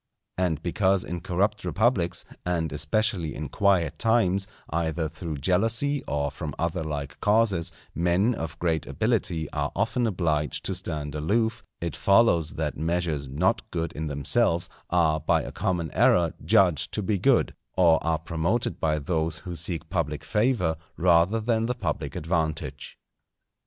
[0.35, 6.55] And because in corrupt republics, and especially in quiet times, either through jealousy or from
[6.57, 12.53] other like causes, men of great ability are often obliged to stand aloof, it follows
[12.53, 17.53] that measures not good in themselves are by a common error judged to be good,
[17.77, 22.97] or are promoted by those who seek public favour rather than the public advantage.